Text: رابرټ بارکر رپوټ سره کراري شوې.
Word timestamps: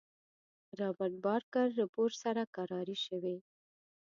رابرټ 0.79 1.13
بارکر 1.25 1.67
رپوټ 1.79 2.11
سره 2.23 2.43
کراري 2.55 2.97
شوې. 3.05 3.37